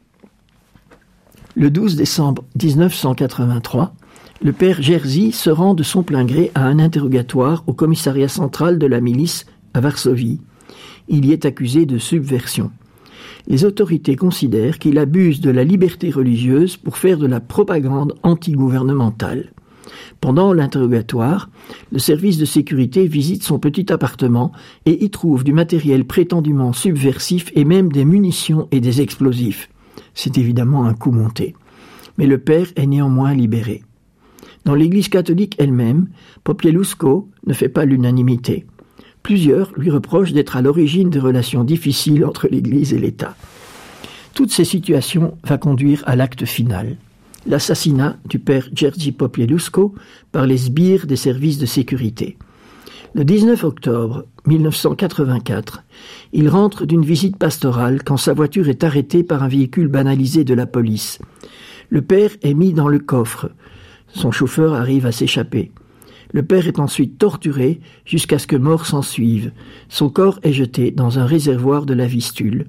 Le 1.56 1.70
12 1.70 1.96
décembre 1.96 2.44
1983, 2.62 3.94
le 4.42 4.54
père 4.54 4.82
Jerzy 4.82 5.32
se 5.32 5.50
rend 5.50 5.74
de 5.74 5.84
son 5.84 6.02
plein 6.02 6.26
gré 6.26 6.52
à 6.56 6.64
un 6.64 6.80
interrogatoire 6.80 7.64
au 7.68 7.74
commissariat 7.74 8.28
central 8.28 8.80
de 8.80 8.88
la 8.88 9.02
milice 9.02 9.46
à 9.74 9.82
Varsovie 9.82 10.40
il 11.08 11.26
y 11.26 11.32
est 11.32 11.46
accusé 11.46 11.86
de 11.86 11.98
subversion. 11.98 12.72
Les 13.48 13.64
autorités 13.64 14.16
considèrent 14.16 14.78
qu'il 14.78 15.00
abuse 15.00 15.40
de 15.40 15.50
la 15.50 15.64
liberté 15.64 16.10
religieuse 16.10 16.76
pour 16.76 16.98
faire 16.98 17.18
de 17.18 17.28
la 17.28 17.40
propagande 17.40 18.16
antigouvernementale. 18.24 19.52
Pendant 20.22 20.54
l'interrogatoire, 20.54 21.50
le 21.92 22.00
service 22.00 22.38
de 22.38 22.46
sécurité 22.46 23.08
visite 23.08 23.44
son 23.44 23.60
petit 23.60 23.92
appartement 23.92 24.52
et 24.86 25.04
y 25.04 25.10
trouve 25.10 25.44
du 25.44 25.54
matériel 25.54 26.06
prétendument 26.06 26.74
subversif 26.74 27.52
et 27.56 27.66
même 27.66 27.92
des 27.92 28.06
munitions 28.06 28.68
et 28.72 28.80
des 28.80 29.02
explosifs. 29.02 29.70
C'est 30.14 30.38
évidemment 30.38 30.86
un 30.86 30.94
coup 30.94 31.12
monté. 31.12 31.56
Mais 32.18 32.26
le 32.26 32.40
père 32.40 32.68
est 32.76 32.88
néanmoins 32.88 33.34
libéré. 33.34 33.84
Dans 34.66 34.76
l'Église 34.76 35.10
catholique 35.10 35.56
elle-même, 35.60 36.08
Popielusko 36.44 37.30
ne 37.46 37.54
fait 37.54 37.70
pas 37.70 37.86
l'unanimité. 37.86 38.66
Plusieurs 39.24 39.72
lui 39.78 39.90
reprochent 39.90 40.34
d'être 40.34 40.58
à 40.58 40.62
l'origine 40.62 41.10
des 41.10 41.20
relations 41.20 41.64
difficiles 41.64 42.26
entre 42.26 42.48
l'Église 42.50 42.94
et 42.94 43.00
l'État. 43.00 43.36
Toutes 44.34 44.52
ces 44.52 44.66
situations 44.66 45.38
vont 45.44 45.58
conduire 45.58 46.04
à 46.06 46.16
l'acte 46.16 46.46
final, 46.46 46.98
l'assassinat 47.48 48.18
du 48.28 48.40
père 48.40 48.68
Jerzy 48.74 49.12
Popielusko 49.12 49.96
par 50.32 50.46
les 50.46 50.58
sbires 50.58 51.08
des 51.08 51.16
services 51.16 51.58
de 51.58 51.66
sécurité. 51.66 52.38
Le 53.16 53.24
19 53.24 53.64
octobre 53.64 54.26
1984, 54.46 55.84
il 56.34 56.50
rentre 56.50 56.86
d'une 56.86 57.06
visite 57.06 57.38
pastorale 57.38 58.04
quand 58.04 58.18
sa 58.18 58.34
voiture 58.34 58.70
est 58.70 58.84
arrêtée 58.84 59.24
par 59.24 59.44
un 59.44 59.48
véhicule 59.48 59.88
banalisé 59.88 60.44
de 60.44 60.54
la 60.54 60.68
police. 60.68 61.20
Le 61.90 62.02
père 62.02 62.32
est 62.44 62.54
mis 62.54 62.74
dans 62.74 62.90
le 62.90 63.00
coffre. 63.00 63.50
Son 64.10 64.32
chauffeur 64.32 64.74
arrive 64.74 65.06
à 65.06 65.12
s'échapper. 65.12 65.72
Le 66.34 66.44
père 66.44 66.68
est 66.68 66.80
ensuite 66.80 67.18
torturé 67.18 67.80
jusqu'à 68.06 68.40
ce 68.40 68.48
que 68.48 68.58
mort 68.58 68.86
s'en 68.86 69.02
suive. 69.02 69.52
Son 69.88 70.10
corps 70.10 70.40
est 70.44 70.54
jeté 70.54 70.92
dans 70.92 71.20
un 71.20 71.26
réservoir 71.26 71.86
de 71.86 71.94
la 71.94 72.06
Vistule. 72.06 72.68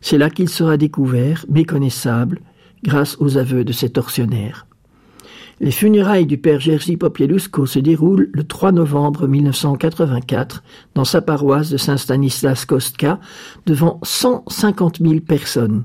C'est 0.00 0.18
là 0.18 0.30
qu'il 0.30 0.48
sera 0.48 0.76
découvert, 0.76 1.44
méconnaissable, 1.50 2.40
grâce 2.86 3.16
aux 3.20 3.36
aveux 3.36 3.64
de 3.64 3.72
ses 3.72 3.90
tortionnaires. 3.90 4.66
Les 5.58 5.70
funérailles 5.70 6.26
du 6.26 6.36
père 6.36 6.60
Jerzy 6.60 6.98
Popielusko 6.98 7.64
se 7.64 7.78
déroulent 7.78 8.28
le 8.32 8.44
3 8.44 8.72
novembre 8.72 9.26
1984 9.26 10.62
dans 10.94 11.06
sa 11.06 11.22
paroisse 11.22 11.70
de 11.70 11.78
Saint-Stanislas 11.78 12.66
Kostka 12.66 13.20
devant 13.64 13.98
150 14.02 14.98
000 15.00 15.20
personnes. 15.20 15.84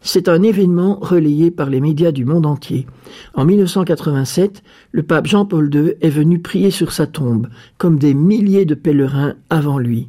C'est 0.00 0.28
un 0.28 0.42
événement 0.42 0.98
relayé 1.02 1.50
par 1.50 1.68
les 1.68 1.80
médias 1.80 2.12
du 2.12 2.24
monde 2.24 2.46
entier. 2.46 2.86
En 3.34 3.44
1987, 3.44 4.62
le 4.92 5.02
pape 5.02 5.26
Jean-Paul 5.26 5.68
II 5.74 5.94
est 6.00 6.08
venu 6.08 6.38
prier 6.38 6.70
sur 6.70 6.92
sa 6.92 7.06
tombe, 7.06 7.48
comme 7.76 7.98
des 7.98 8.14
milliers 8.14 8.64
de 8.64 8.74
pèlerins 8.74 9.34
avant 9.50 9.78
lui. 9.78 10.08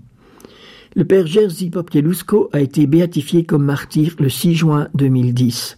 Le 0.95 1.03
père 1.03 1.27
Jerzy 1.27 1.69
Popielusko 1.69 2.49
a 2.53 2.61
été 2.61 2.87
béatifié 2.87 3.43
comme 3.43 3.65
martyr 3.65 4.15
le 4.19 4.29
6 4.29 4.55
juin 4.55 4.87
2010. 4.93 5.77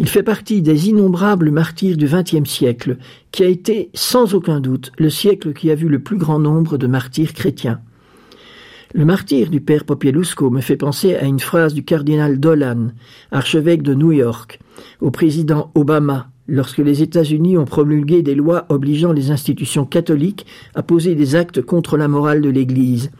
Il 0.00 0.08
fait 0.08 0.24
partie 0.24 0.60
des 0.60 0.88
innombrables 0.88 1.52
martyrs 1.52 1.96
du 1.96 2.06
XXe 2.06 2.50
siècle, 2.50 2.96
qui 3.30 3.44
a 3.44 3.48
été, 3.48 3.90
sans 3.94 4.34
aucun 4.34 4.60
doute, 4.60 4.90
le 4.98 5.08
siècle 5.08 5.52
qui 5.52 5.70
a 5.70 5.76
vu 5.76 5.88
le 5.88 6.00
plus 6.00 6.16
grand 6.16 6.40
nombre 6.40 6.78
de 6.78 6.88
martyrs 6.88 7.32
chrétiens. 7.32 7.80
Le 8.92 9.04
martyr 9.04 9.50
du 9.50 9.60
père 9.60 9.84
Popielusco 9.84 10.50
me 10.50 10.60
fait 10.60 10.76
penser 10.76 11.14
à 11.14 11.24
une 11.24 11.38
phrase 11.38 11.74
du 11.74 11.84
cardinal 11.84 12.40
Dolan, 12.40 12.88
archevêque 13.30 13.82
de 13.82 13.94
New 13.94 14.10
York, 14.10 14.58
au 15.00 15.12
président 15.12 15.70
Obama, 15.76 16.28
lorsque 16.48 16.78
les 16.78 17.02
États-Unis 17.02 17.56
ont 17.56 17.64
promulgué 17.64 18.22
des 18.22 18.34
lois 18.34 18.66
obligeant 18.70 19.12
les 19.12 19.30
institutions 19.30 19.84
catholiques 19.84 20.44
à 20.74 20.82
poser 20.82 21.14
des 21.14 21.36
actes 21.36 21.62
contre 21.62 21.96
la 21.96 22.08
morale 22.08 22.40
de 22.40 22.50
l'Église. 22.50 23.10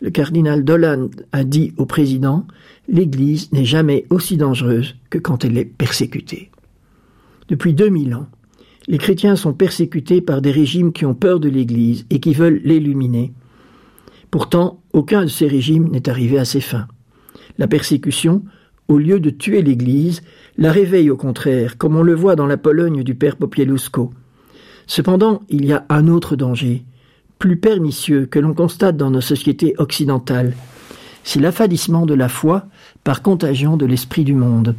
Le 0.00 0.10
cardinal 0.10 0.64
Dolan 0.64 1.08
a 1.32 1.44
dit 1.44 1.72
au 1.76 1.86
président 1.86 2.46
l'Église 2.88 3.52
n'est 3.52 3.64
jamais 3.64 4.06
aussi 4.10 4.36
dangereuse 4.36 4.96
que 5.10 5.18
quand 5.18 5.44
elle 5.44 5.58
est 5.58 5.64
persécutée. 5.64 6.50
Depuis 7.48 7.74
2000 7.74 8.14
ans, 8.14 8.28
les 8.86 8.98
chrétiens 8.98 9.36
sont 9.36 9.52
persécutés 9.52 10.20
par 10.20 10.40
des 10.40 10.50
régimes 10.50 10.92
qui 10.92 11.04
ont 11.04 11.14
peur 11.14 11.40
de 11.40 11.48
l'Église 11.48 12.06
et 12.10 12.20
qui 12.20 12.32
veulent 12.32 12.60
l'illuminer. 12.64 13.32
Pourtant, 14.30 14.80
aucun 14.92 15.24
de 15.24 15.28
ces 15.28 15.46
régimes 15.46 15.88
n'est 15.88 16.08
arrivé 16.08 16.38
à 16.38 16.44
ses 16.44 16.60
fins. 16.60 16.86
La 17.58 17.68
persécution, 17.68 18.42
au 18.88 18.98
lieu 18.98 19.20
de 19.20 19.30
tuer 19.30 19.62
l'Église, 19.62 20.22
la 20.56 20.72
réveille 20.72 21.10
au 21.10 21.16
contraire, 21.16 21.76
comme 21.76 21.96
on 21.96 22.02
le 22.02 22.14
voit 22.14 22.36
dans 22.36 22.46
la 22.46 22.56
Pologne 22.56 23.02
du 23.02 23.14
père 23.14 23.36
Popielusko. 23.36 24.10
Cependant, 24.86 25.42
il 25.50 25.66
y 25.66 25.72
a 25.72 25.84
un 25.90 26.08
autre 26.08 26.36
danger, 26.36 26.84
plus 27.38 27.56
pernicieux, 27.56 28.26
que 28.26 28.38
l'on 28.38 28.54
constate 28.54 28.96
dans 28.96 29.10
nos 29.10 29.20
sociétés 29.20 29.74
occidentales, 29.78 30.54
c'est 31.24 31.40
l'affadissement 31.40 32.06
de 32.06 32.14
la 32.14 32.28
foi 32.28 32.66
par 33.04 33.22
contagion 33.22 33.76
de 33.76 33.86
l'esprit 33.86 34.24
du 34.24 34.34
monde. 34.34 34.74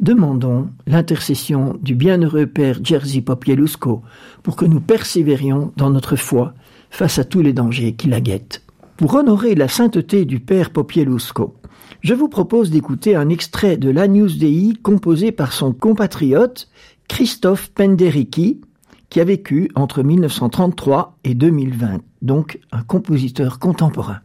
Demandons 0.00 0.68
l'intercession 0.86 1.78
du 1.80 1.94
bienheureux 1.94 2.46
Père 2.46 2.84
Jerzy 2.84 3.22
Popielusko 3.22 4.02
pour 4.42 4.56
que 4.56 4.66
nous 4.66 4.80
persévérions 4.80 5.72
dans 5.76 5.90
notre 5.90 6.16
foi 6.16 6.54
face 6.90 7.18
à 7.18 7.24
tous 7.24 7.40
les 7.40 7.54
dangers 7.54 7.94
qui 7.94 8.08
la 8.08 8.20
guettent. 8.20 8.62
Pour 8.96 9.14
honorer 9.14 9.54
la 9.54 9.68
sainteté 9.68 10.24
du 10.24 10.40
Père 10.40 10.70
Popielusko, 10.70 11.56
je 12.02 12.14
vous 12.14 12.28
propose 12.28 12.70
d'écouter 12.70 13.16
un 13.16 13.28
extrait 13.28 13.76
de 13.76 13.90
l'Agnus 13.90 14.38
Dei 14.38 14.74
composé 14.82 15.32
par 15.32 15.52
son 15.52 15.72
compatriote 15.72 16.68
Christophe 17.08 17.70
Penderecki, 17.70 18.60
qui 19.16 19.20
a 19.22 19.24
vécu 19.24 19.70
entre 19.74 20.02
1933 20.02 21.16
et 21.24 21.34
2020, 21.34 22.02
donc 22.20 22.60
un 22.70 22.82
compositeur 22.82 23.58
contemporain. 23.58 24.18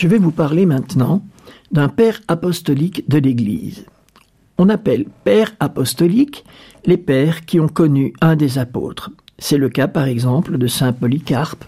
Je 0.00 0.08
vais 0.08 0.16
vous 0.16 0.30
parler 0.30 0.64
maintenant 0.64 1.22
d'un 1.72 1.90
père 1.90 2.22
apostolique 2.26 3.06
de 3.10 3.18
l'Église. 3.18 3.84
On 4.56 4.70
appelle 4.70 5.04
père 5.24 5.52
apostolique 5.60 6.46
les 6.86 6.96
pères 6.96 7.44
qui 7.44 7.60
ont 7.60 7.68
connu 7.68 8.14
un 8.22 8.34
des 8.34 8.56
apôtres. 8.56 9.10
C'est 9.38 9.58
le 9.58 9.68
cas 9.68 9.88
par 9.88 10.06
exemple 10.06 10.56
de 10.56 10.66
Saint 10.68 10.94
Polycarpe, 10.94 11.66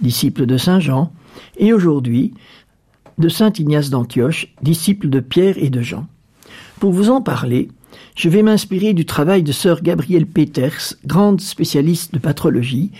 disciple 0.00 0.46
de 0.46 0.56
Saint 0.56 0.78
Jean, 0.78 1.12
et 1.56 1.72
aujourd'hui 1.72 2.34
de 3.18 3.28
Saint 3.28 3.52
Ignace 3.58 3.90
d'Antioche, 3.90 4.54
disciple 4.62 5.08
de 5.08 5.18
Pierre 5.18 5.58
et 5.58 5.70
de 5.70 5.82
Jean. 5.82 6.06
Pour 6.78 6.92
vous 6.92 7.10
en 7.10 7.22
parler, 7.22 7.66
je 8.14 8.28
vais 8.28 8.44
m'inspirer 8.44 8.92
du 8.92 9.04
travail 9.04 9.42
de 9.42 9.50
sœur 9.50 9.82
Gabrielle 9.82 10.26
Peters, 10.26 10.94
grande 11.04 11.40
spécialiste 11.40 12.14
de 12.14 12.20
patrologie, 12.20 12.92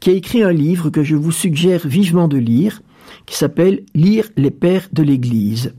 qui 0.00 0.08
a 0.08 0.14
écrit 0.14 0.42
un 0.42 0.52
livre 0.52 0.88
que 0.88 1.02
je 1.02 1.16
vous 1.16 1.32
suggère 1.32 1.86
vivement 1.86 2.28
de 2.28 2.38
lire, 2.38 2.80
qui 3.26 3.36
s'appelle 3.36 3.82
Lire 3.94 4.28
les 4.36 4.50
pères 4.50 4.88
de 4.92 5.02
l'Église. 5.02 5.74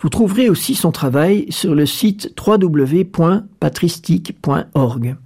Vous 0.00 0.08
trouverez 0.08 0.48
aussi 0.48 0.74
son 0.74 0.90
travail 0.92 1.46
sur 1.50 1.74
le 1.74 1.84
site 1.86 2.34
www.patristique.org. 2.46 5.16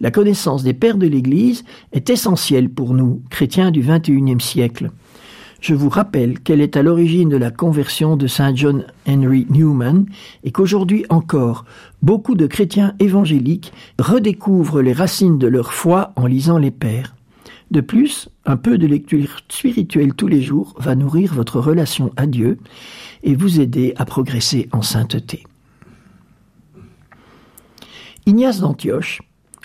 La 0.00 0.10
connaissance 0.10 0.62
des 0.62 0.74
pères 0.74 0.98
de 0.98 1.06
l'Église 1.06 1.64
est 1.92 2.10
essentielle 2.10 2.68
pour 2.68 2.92
nous, 2.94 3.22
chrétiens 3.30 3.70
du 3.70 3.80
XXIe 3.80 4.40
siècle. 4.40 4.90
Je 5.62 5.74
vous 5.74 5.88
rappelle 5.88 6.40
qu'elle 6.40 6.60
est 6.60 6.76
à 6.76 6.82
l'origine 6.82 7.28
de 7.28 7.36
la 7.36 7.52
conversion 7.52 8.16
de 8.16 8.26
Saint 8.26 8.52
John 8.52 8.84
Henry 9.06 9.46
Newman 9.48 10.06
et 10.42 10.50
qu'aujourd'hui 10.50 11.06
encore, 11.08 11.64
beaucoup 12.02 12.34
de 12.34 12.48
chrétiens 12.48 12.94
évangéliques 12.98 13.72
redécouvrent 13.98 14.82
les 14.82 14.92
racines 14.92 15.38
de 15.38 15.46
leur 15.46 15.72
foi 15.72 16.12
en 16.16 16.26
lisant 16.26 16.58
les 16.58 16.72
pères. 16.72 17.14
De 17.72 17.80
plus, 17.80 18.28
un 18.44 18.58
peu 18.58 18.76
de 18.76 18.86
lecture 18.86 19.38
spirituelle 19.48 20.12
tous 20.12 20.28
les 20.28 20.42
jours 20.42 20.74
va 20.78 20.94
nourrir 20.94 21.32
votre 21.32 21.58
relation 21.58 22.12
à 22.18 22.26
Dieu 22.26 22.58
et 23.22 23.34
vous 23.34 23.60
aider 23.60 23.94
à 23.96 24.04
progresser 24.04 24.68
en 24.72 24.82
sainteté. 24.82 25.44
Ignace 28.26 28.60
d'Antioche, 28.60 29.22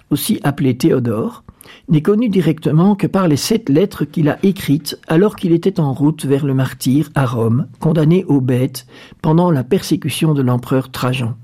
aussi 0.09 0.39
appelé 0.45 0.77
Théodore, 0.77 1.43
n'est 1.89 2.01
connu 2.01 2.29
directement 2.29 2.95
que 2.95 3.07
par 3.07 3.27
les 3.27 3.35
sept 3.35 3.67
lettres 3.67 4.05
qu'il 4.05 4.29
a 4.29 4.39
écrites 4.41 4.97
alors 5.09 5.35
qu'il 5.35 5.51
était 5.51 5.81
en 5.81 5.91
route 5.91 6.23
vers 6.23 6.45
le 6.45 6.53
martyr 6.53 7.09
à 7.13 7.25
Rome, 7.25 7.67
condamné 7.81 8.23
aux 8.29 8.39
bêtes 8.39 8.87
pendant 9.21 9.51
la 9.51 9.65
persécution 9.65 10.33
de 10.33 10.41
l'empereur 10.41 10.91
Trajan. 10.91 11.35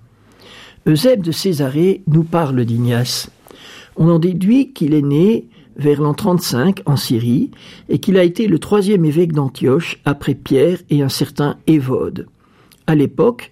Eusèbe 0.87 1.23
de 1.23 1.33
Césarée 1.33 2.03
nous 2.07 2.23
parle 2.23 2.63
d'Ignace. 2.63 3.29
On 3.97 4.09
en 4.09 4.17
déduit 4.17 4.71
qu'il 4.71 4.93
est 4.93 5.01
né 5.01 5.49
vers 5.75 6.01
l'an 6.01 6.13
35 6.13 6.81
en 6.85 6.95
Syrie 6.95 7.51
et 7.89 7.99
qu'il 7.99 8.17
a 8.17 8.23
été 8.23 8.47
le 8.47 8.59
troisième 8.59 9.05
évêque 9.05 9.33
d'Antioche 9.33 9.99
après 10.05 10.35
Pierre 10.35 10.79
et 10.89 11.01
un 11.01 11.09
certain 11.09 11.57
Évode. 11.67 12.27
À 12.87 12.95
l'époque, 12.95 13.51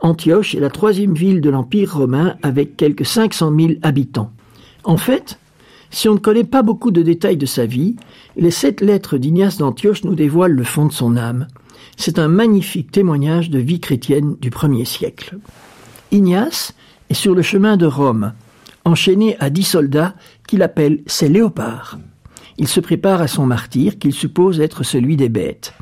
Antioche 0.00 0.54
est 0.54 0.60
la 0.60 0.70
troisième 0.70 1.14
ville 1.14 1.40
de 1.40 1.50
l'Empire 1.50 1.96
romain 1.96 2.36
avec 2.42 2.76
quelques 2.76 3.06
500 3.06 3.52
000 3.58 3.72
habitants. 3.82 4.30
En 4.84 4.96
fait, 4.96 5.38
si 5.90 6.08
on 6.08 6.14
ne 6.14 6.18
connaît 6.18 6.44
pas 6.44 6.62
beaucoup 6.62 6.90
de 6.90 7.02
détails 7.02 7.36
de 7.36 7.46
sa 7.46 7.66
vie, 7.66 7.96
les 8.36 8.50
sept 8.50 8.80
lettres 8.80 9.18
d'Ignace 9.18 9.58
d'Antioche 9.58 10.04
nous 10.04 10.14
dévoilent 10.14 10.52
le 10.52 10.64
fond 10.64 10.86
de 10.86 10.92
son 10.92 11.16
âme. 11.16 11.48
C'est 11.96 12.18
un 12.18 12.28
magnifique 12.28 12.92
témoignage 12.92 13.50
de 13.50 13.58
vie 13.58 13.80
chrétienne 13.80 14.36
du 14.40 14.50
premier 14.50 14.84
siècle. 14.84 15.38
Ignace 16.12 16.74
est 17.10 17.14
sur 17.14 17.34
le 17.34 17.42
chemin 17.42 17.76
de 17.76 17.86
Rome, 17.86 18.32
enchaîné 18.88 19.36
à 19.38 19.50
dix 19.50 19.64
soldats 19.64 20.14
qu'il 20.46 20.62
appelle 20.62 21.00
ses 21.06 21.28
léopards. 21.28 21.98
Il 22.56 22.66
se 22.66 22.80
prépare 22.80 23.20
à 23.20 23.28
son 23.28 23.46
martyr 23.46 23.98
qu'il 23.98 24.12
suppose 24.12 24.60
être 24.60 24.82
celui 24.82 25.16
des 25.16 25.28
bêtes. 25.28 25.74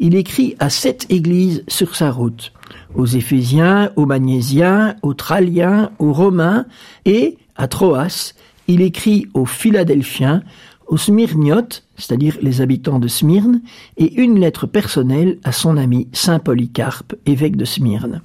Il 0.00 0.14
écrit 0.14 0.56
à 0.58 0.68
sept 0.68 1.06
églises 1.10 1.64
sur 1.68 1.96
sa 1.96 2.10
route, 2.10 2.52
aux 2.94 3.06
Éphésiens, 3.06 3.92
aux 3.96 4.06
Magnésiens, 4.06 4.96
aux 5.02 5.14
Tralliens, 5.14 5.90
aux 5.98 6.12
Romains, 6.12 6.66
et, 7.04 7.38
à 7.56 7.68
Troas, 7.68 8.34
il 8.66 8.82
écrit 8.82 9.26
aux 9.34 9.46
Philadelphiens, 9.46 10.42
aux 10.86 10.96
Smyrniotes, 10.96 11.84
c'est-à-dire 11.96 12.36
les 12.42 12.60
habitants 12.60 12.98
de 12.98 13.08
Smyrne, 13.08 13.62
et 13.96 14.20
une 14.20 14.38
lettre 14.40 14.66
personnelle 14.66 15.38
à 15.44 15.52
son 15.52 15.76
ami 15.76 16.08
Saint 16.12 16.38
Polycarpe, 16.38 17.14
évêque 17.26 17.56
de 17.56 17.64
Smyrne. 17.64 18.22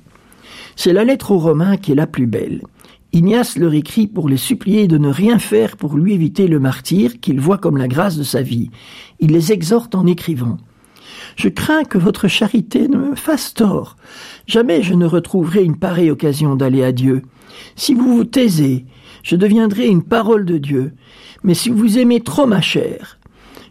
C'est 0.75 0.93
la 0.93 1.03
lettre 1.03 1.31
aux 1.31 1.39
Romains 1.39 1.77
qui 1.77 1.91
est 1.91 1.95
la 1.95 2.07
plus 2.07 2.27
belle. 2.27 2.61
Ignace 3.15 3.57
leur 3.57 3.73
écrit 3.73 4.07
pour 4.07 4.27
les 4.27 4.35
supplier 4.35 4.89
de 4.89 4.97
ne 4.97 5.07
rien 5.07 5.39
faire 5.39 5.77
pour 5.77 5.95
lui 5.95 6.13
éviter 6.13 6.47
le 6.47 6.59
martyr 6.59 7.21
qu'il 7.21 7.39
voit 7.39 7.57
comme 7.57 7.77
la 7.77 7.87
grâce 7.87 8.17
de 8.17 8.23
sa 8.23 8.41
vie. 8.41 8.71
Il 9.21 9.31
les 9.31 9.53
exhorte 9.53 9.95
en 9.95 10.05
écrivant 10.05 10.57
Je 11.37 11.47
crains 11.47 11.85
que 11.85 11.97
votre 11.97 12.27
charité 12.27 12.89
ne 12.89 12.97
me 12.97 13.15
fasse 13.15 13.53
tort. 13.53 13.95
Jamais 14.47 14.83
je 14.83 14.93
ne 14.93 15.05
retrouverai 15.05 15.63
une 15.63 15.77
pareille 15.77 16.11
occasion 16.11 16.57
d'aller 16.57 16.83
à 16.83 16.91
Dieu. 16.91 17.21
Si 17.77 17.93
vous 17.93 18.17
vous 18.17 18.25
taisez, 18.25 18.85
je 19.23 19.37
deviendrai 19.37 19.87
une 19.87 20.03
parole 20.03 20.43
de 20.43 20.57
Dieu. 20.57 20.91
Mais 21.41 21.53
si 21.53 21.69
vous 21.69 21.97
aimez 21.97 22.19
trop 22.19 22.45
ma 22.45 22.59
chair, 22.59 23.17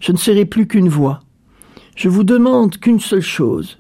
je 0.01 0.13
ne 0.13 0.17
serai 0.17 0.47
plus 0.47 0.67
qu'une 0.67 0.89
voix. 0.89 1.21
Je 1.97 2.09
vous 2.09 2.25
demande 2.25 2.79
qu'une 2.79 2.99
seule 2.99 3.21
chose, 3.21 3.77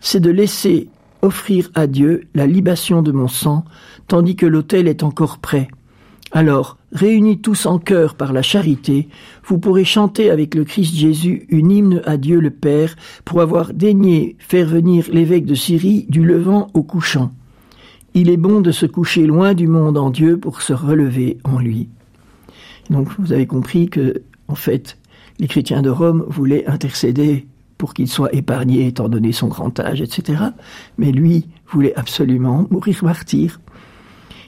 c'est 0.00 0.18
de 0.18 0.30
laisser 0.30 0.88
offrir 1.22 1.70
à 1.74 1.86
Dieu 1.86 2.28
la 2.34 2.46
libation 2.46 3.02
de 3.02 3.12
mon 3.12 3.28
sang, 3.28 3.64
tandis 4.06 4.36
que 4.36 4.46
l'autel 4.46 4.88
est 4.88 5.02
encore 5.02 5.38
prêt. 5.38 5.68
Alors, 6.30 6.76
réunis 6.92 7.40
tous 7.40 7.64
en 7.66 7.78
cœur 7.78 8.14
par 8.14 8.32
la 8.32 8.42
charité, 8.42 9.08
vous 9.46 9.58
pourrez 9.58 9.84
chanter 9.84 10.30
avec 10.30 10.54
le 10.54 10.64
Christ 10.64 10.94
Jésus 10.94 11.46
une 11.48 11.70
hymne 11.70 12.02
à 12.04 12.18
Dieu 12.18 12.40
le 12.40 12.50
Père 12.50 12.96
pour 13.24 13.40
avoir 13.40 13.72
daigné 13.72 14.36
faire 14.38 14.66
venir 14.66 15.06
l'évêque 15.10 15.46
de 15.46 15.54
Syrie 15.54 16.06
du 16.08 16.24
levant 16.24 16.68
au 16.74 16.82
couchant. 16.82 17.32
Il 18.14 18.28
est 18.28 18.36
bon 18.36 18.60
de 18.60 18.72
se 18.72 18.84
coucher 18.84 19.26
loin 19.26 19.54
du 19.54 19.68
monde 19.68 19.96
en 19.96 20.10
Dieu 20.10 20.38
pour 20.38 20.60
se 20.60 20.72
relever 20.72 21.38
en 21.44 21.58
lui. 21.58 21.88
Donc 22.90 23.08
vous 23.18 23.32
avez 23.32 23.46
compris 23.46 23.88
que, 23.88 24.22
en 24.48 24.54
fait, 24.54 24.98
les 25.38 25.46
chrétiens 25.46 25.82
de 25.82 25.90
Rome 25.90 26.24
voulaient 26.28 26.66
intercéder 26.66 27.46
pour 27.78 27.94
qu'il 27.94 28.08
soit 28.08 28.34
épargné 28.34 28.86
étant 28.86 29.08
donné 29.08 29.32
son 29.32 29.46
grand 29.46 29.78
âge, 29.80 30.02
etc. 30.02 30.42
Mais 30.98 31.12
lui 31.12 31.46
voulait 31.70 31.94
absolument 31.94 32.66
mourir 32.70 33.04
martyr. 33.04 33.60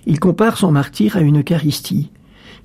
Il 0.06 0.18
compare 0.18 0.58
son 0.58 0.72
martyr 0.72 1.16
à 1.16 1.20
une 1.20 1.40
Eucharistie. 1.40 2.10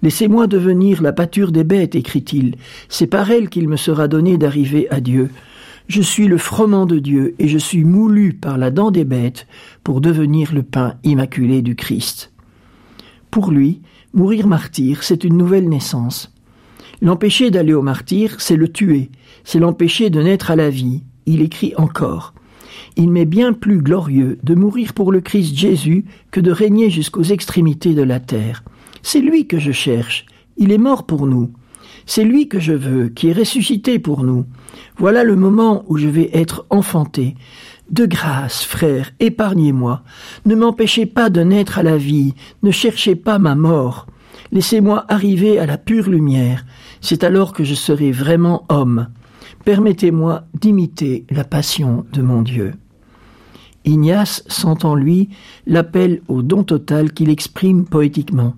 Laissez-moi 0.01 0.47
devenir 0.47 1.01
la 1.01 1.13
pâture 1.13 1.51
des 1.51 1.63
bêtes, 1.63 1.95
écrit-il. 1.95 2.55
C'est 2.89 3.07
par 3.07 3.31
elle 3.31 3.49
qu'il 3.49 3.69
me 3.69 3.77
sera 3.77 4.07
donné 4.07 4.37
d'arriver 4.37 4.89
à 4.89 4.99
Dieu. 4.99 5.29
Je 5.87 6.01
suis 6.01 6.27
le 6.27 6.37
froment 6.37 6.85
de 6.85 6.97
Dieu 6.97 7.35
et 7.37 7.47
je 7.47 7.57
suis 7.57 7.83
moulu 7.83 8.33
par 8.33 8.57
la 8.57 8.71
dent 8.71 8.91
des 8.91 9.05
bêtes 9.05 9.47
pour 9.83 10.01
devenir 10.01 10.53
le 10.53 10.63
pain 10.63 10.95
immaculé 11.03 11.61
du 11.61 11.75
Christ. 11.75 12.31
Pour 13.29 13.51
lui, 13.51 13.81
mourir 14.13 14.47
martyr, 14.47 15.03
c'est 15.03 15.23
une 15.23 15.37
nouvelle 15.37 15.69
naissance. 15.69 16.34
L'empêcher 17.01 17.51
d'aller 17.51 17.73
au 17.73 17.81
martyr, 17.81 18.35
c'est 18.39 18.55
le 18.55 18.67
tuer, 18.67 19.09
c'est 19.43 19.59
l'empêcher 19.59 20.09
de 20.09 20.21
naître 20.21 20.51
à 20.51 20.55
la 20.55 20.69
vie. 20.69 21.03
Il 21.25 21.41
écrit 21.41 21.73
encore. 21.77 22.33
Il 22.97 23.09
m'est 23.09 23.25
bien 23.25 23.53
plus 23.53 23.81
glorieux 23.81 24.37
de 24.43 24.55
mourir 24.55 24.93
pour 24.93 25.11
le 25.11 25.21
Christ 25.21 25.55
Jésus 25.55 26.05
que 26.31 26.39
de 26.39 26.51
régner 26.51 26.89
jusqu'aux 26.89 27.23
extrémités 27.23 27.93
de 27.93 28.03
la 28.03 28.19
terre. 28.19 28.63
C'est 29.03 29.21
lui 29.21 29.47
que 29.47 29.59
je 29.59 29.71
cherche. 29.71 30.25
Il 30.57 30.71
est 30.71 30.77
mort 30.77 31.05
pour 31.05 31.27
nous. 31.27 31.51
C'est 32.05 32.23
lui 32.23 32.47
que 32.47 32.59
je 32.59 32.73
veux, 32.73 33.09
qui 33.09 33.29
est 33.29 33.33
ressuscité 33.33 33.99
pour 33.99 34.23
nous. 34.23 34.45
Voilà 34.97 35.23
le 35.23 35.35
moment 35.35 35.83
où 35.87 35.97
je 35.97 36.07
vais 36.07 36.29
être 36.33 36.65
enfanté. 36.69 37.35
De 37.89 38.05
grâce, 38.05 38.63
frère, 38.63 39.11
épargnez-moi. 39.19 40.03
Ne 40.45 40.55
m'empêchez 40.55 41.05
pas 41.05 41.29
de 41.29 41.41
naître 41.41 41.77
à 41.77 41.83
la 41.83 41.97
vie. 41.97 42.33
Ne 42.63 42.71
cherchez 42.71 43.15
pas 43.15 43.39
ma 43.39 43.55
mort. 43.55 44.07
Laissez-moi 44.55 45.03
arriver 45.09 45.59
à 45.59 45.65
la 45.65 45.77
pure 45.77 46.09
lumière. 46.09 46.65
C'est 47.01 47.25
alors 47.25 47.51
que 47.51 47.65
je 47.65 47.73
serai 47.73 48.13
vraiment 48.13 48.63
homme. 48.69 49.09
Permettez-moi 49.65 50.45
d'imiter 50.53 51.25
la 51.29 51.43
passion 51.43 52.05
de 52.13 52.21
mon 52.21 52.41
Dieu. 52.41 52.75
Ignace 53.83 54.45
sent 54.47 54.85
en 54.85 54.95
lui 54.95 55.27
l'appel 55.67 56.21
au 56.29 56.41
don 56.41 56.63
total 56.63 57.11
qu'il 57.11 57.29
exprime 57.29 57.83
poétiquement. 57.83 58.55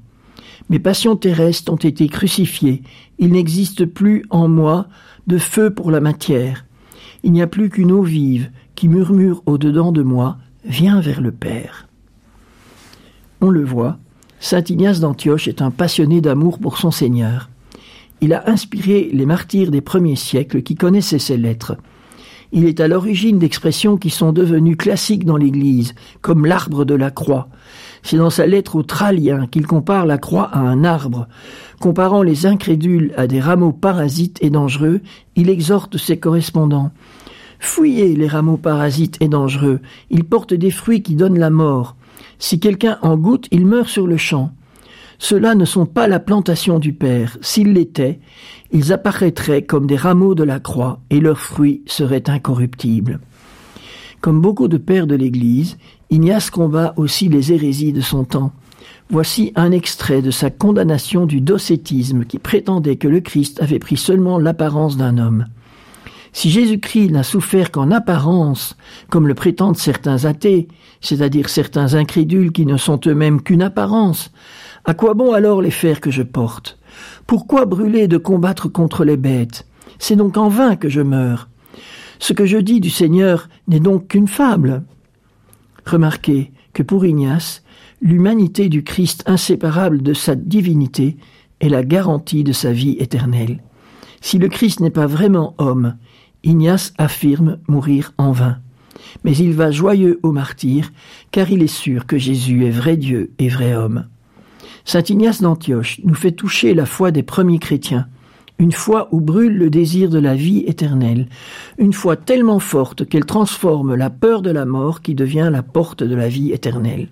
Mes 0.69 0.77
passions 0.77 1.15
terrestres 1.15 1.73
ont 1.73 1.77
été 1.77 2.07
crucifiées, 2.09 2.83
il 3.17 3.31
n'existe 3.31 3.85
plus 3.85 4.23
en 4.29 4.47
moi 4.47 4.89
de 5.25 5.39
feu 5.39 5.71
pour 5.71 5.89
la 5.89 5.99
matière. 5.99 6.65
Il 7.23 7.31
n'y 7.31 7.41
a 7.41 7.47
plus 7.47 7.71
qu'une 7.71 7.91
eau 7.91 8.03
vive 8.03 8.51
qui 8.75 8.87
murmure 8.87 9.41
au-dedans 9.47 9.91
de 9.91 10.03
moi, 10.03 10.37
viens 10.63 11.01
vers 11.01 11.21
le 11.21 11.31
Père. 11.31 11.87
On 13.41 13.49
le 13.49 13.65
voit, 13.65 13.97
Saint 14.39 14.63
Ignace 14.69 14.99
d'Antioche 14.99 15.47
est 15.47 15.61
un 15.61 15.71
passionné 15.71 16.21
d'amour 16.21 16.59
pour 16.59 16.77
son 16.77 16.91
Seigneur. 16.91 17.49
Il 18.21 18.33
a 18.33 18.49
inspiré 18.49 19.09
les 19.11 19.25
martyrs 19.25 19.71
des 19.71 19.81
premiers 19.81 20.15
siècles 20.15 20.61
qui 20.61 20.75
connaissaient 20.75 21.19
ces 21.19 21.37
lettres. 21.37 21.75
Il 22.51 22.65
est 22.65 22.79
à 22.79 22.87
l'origine 22.87 23.39
d'expressions 23.39 23.97
qui 23.97 24.09
sont 24.09 24.31
devenues 24.31 24.77
classiques 24.77 25.25
dans 25.25 25.37
l'Église, 25.37 25.95
comme 26.21 26.45
l'arbre 26.45 26.85
de 26.85 26.95
la 26.95 27.11
croix. 27.11 27.49
C'est 28.03 28.17
dans 28.17 28.29
sa 28.29 28.45
lettre 28.45 28.77
aux 28.77 28.83
Tralliens 28.83 29.47
qu'il 29.47 29.67
compare 29.67 30.05
la 30.05 30.17
croix 30.17 30.45
à 30.53 30.59
un 30.59 30.85
arbre. 30.85 31.27
Comparant 31.81 32.21
les 32.21 32.45
incrédules 32.45 33.13
à 33.17 33.27
des 33.27 33.41
rameaux 33.41 33.73
parasites 33.73 34.37
et 34.41 34.49
dangereux, 34.49 35.01
il 35.35 35.49
exhorte 35.49 35.97
ses 35.97 36.19
correspondants. 36.19 36.91
Fouillez 37.59 38.15
les 38.15 38.27
rameaux 38.27 38.57
parasites 38.57 39.17
et 39.19 39.27
dangereux, 39.27 39.81
ils 40.09 40.23
portent 40.23 40.53
des 40.53 40.71
fruits 40.71 41.01
qui 41.01 41.15
donnent 41.15 41.39
la 41.39 41.49
mort. 41.49 41.96
Si 42.39 42.59
quelqu'un 42.59 42.97
en 43.01 43.17
goûte, 43.17 43.47
il 43.51 43.65
meurt 43.65 43.89
sur 43.89 44.07
le 44.07 44.17
champ. 44.17 44.51
Ceux-là 45.19 45.55
ne 45.55 45.65
sont 45.65 45.85
pas 45.85 46.07
la 46.07 46.19
plantation 46.19 46.77
du 46.77 46.93
Père. 46.93 47.37
S'ils 47.41 47.73
l'étaient, 47.73 48.19
ils 48.71 48.93
apparaîtraient 48.93 49.63
comme 49.63 49.87
des 49.87 49.95
rameaux 49.95 50.35
de 50.35 50.43
la 50.43 50.59
croix, 50.59 50.99
et 51.09 51.19
leurs 51.19 51.39
fruits 51.39 51.81
seraient 51.87 52.29
incorruptibles. 52.29 53.19
Comme 54.21 54.41
beaucoup 54.41 54.67
de 54.67 54.77
pères 54.77 55.07
de 55.07 55.15
l'Église, 55.15 55.77
Ignace 56.09 56.49
combat 56.49 56.93
aussi 56.97 57.29
les 57.29 57.51
hérésies 57.51 57.93
de 57.93 58.01
son 58.01 58.23
temps. 58.23 58.51
Voici 59.09 59.53
un 59.55 59.71
extrait 59.71 60.21
de 60.21 60.31
sa 60.31 60.49
condamnation 60.49 61.25
du 61.25 61.39
docétisme 61.39 62.25
qui 62.25 62.39
prétendait 62.39 62.97
que 62.97 63.07
le 63.07 63.21
Christ 63.21 63.61
avait 63.61 63.79
pris 63.79 63.97
seulement 63.97 64.37
l'apparence 64.37 64.97
d'un 64.97 65.17
homme. 65.17 65.45
Si 66.37 66.51
Jésus-Christ 66.51 67.09
n'a 67.09 67.23
souffert 67.23 67.71
qu'en 67.71 67.89
apparence, 67.89 68.77
comme 69.09 69.27
le 69.27 69.33
prétendent 69.33 69.75
certains 69.75 70.25
athées, 70.25 70.67
c'est-à-dire 71.01 71.49
certains 71.49 71.95
incrédules 71.95 72.51
qui 72.51 72.67
ne 72.67 72.77
sont 72.77 72.99
eux-mêmes 73.07 73.41
qu'une 73.41 73.63
apparence, 73.63 74.31
à 74.85 74.93
quoi 74.93 75.15
bon 75.15 75.33
alors 75.33 75.63
les 75.63 75.71
fers 75.71 75.99
que 75.99 76.11
je 76.11 76.21
porte? 76.21 76.77
Pourquoi 77.25 77.65
brûler 77.65 78.07
de 78.07 78.19
combattre 78.19 78.67
contre 78.67 79.03
les 79.03 79.17
bêtes? 79.17 79.65
C'est 79.97 80.15
donc 80.15 80.37
en 80.37 80.47
vain 80.47 80.75
que 80.75 80.89
je 80.89 81.01
meurs. 81.01 81.49
Ce 82.19 82.33
que 82.33 82.45
je 82.45 82.59
dis 82.59 82.81
du 82.81 82.91
Seigneur 82.91 83.49
n'est 83.67 83.79
donc 83.79 84.09
qu'une 84.09 84.27
fable. 84.27 84.83
Remarquez 85.87 86.51
que 86.71 86.83
pour 86.83 87.03
Ignace, 87.03 87.63
l'humanité 87.99 88.69
du 88.69 88.83
Christ 88.83 89.23
inséparable 89.25 90.03
de 90.03 90.13
sa 90.13 90.35
divinité 90.35 91.17
est 91.61 91.69
la 91.69 91.83
garantie 91.83 92.43
de 92.43 92.53
sa 92.53 92.71
vie 92.71 92.95
éternelle. 92.99 93.63
Si 94.21 94.37
le 94.37 94.49
Christ 94.49 94.81
n'est 94.81 94.91
pas 94.91 95.07
vraiment 95.07 95.55
homme, 95.57 95.95
Ignace 96.43 96.93
affirme 96.97 97.57
mourir 97.67 98.13
en 98.17 98.31
vain. 98.31 98.57
Mais 99.23 99.35
il 99.35 99.53
va 99.53 99.71
joyeux 99.71 100.19
au 100.23 100.31
martyr, 100.31 100.91
car 101.31 101.49
il 101.51 101.63
est 101.63 101.67
sûr 101.67 102.05
que 102.05 102.17
Jésus 102.17 102.65
est 102.65 102.71
vrai 102.71 102.97
Dieu 102.97 103.31
et 103.39 103.49
vrai 103.49 103.75
homme. 103.75 104.05
Saint 104.85 105.03
Ignace 105.03 105.41
d'Antioche 105.41 105.99
nous 106.03 106.15
fait 106.15 106.31
toucher 106.31 106.73
la 106.73 106.85
foi 106.85 107.11
des 107.11 107.23
premiers 107.23 107.59
chrétiens, 107.59 108.07
une 108.59 108.71
foi 108.71 109.09
où 109.11 109.19
brûle 109.19 109.57
le 109.57 109.69
désir 109.69 110.09
de 110.09 110.19
la 110.19 110.35
vie 110.35 110.63
éternelle, 110.65 111.27
une 111.77 111.93
foi 111.93 112.15
tellement 112.15 112.59
forte 112.59 113.07
qu'elle 113.07 113.25
transforme 113.25 113.95
la 113.95 114.09
peur 114.09 114.41
de 114.41 114.51
la 114.51 114.65
mort 114.65 115.01
qui 115.01 115.15
devient 115.15 115.49
la 115.51 115.63
porte 115.63 116.03
de 116.03 116.15
la 116.15 116.29
vie 116.29 116.51
éternelle 116.53 117.09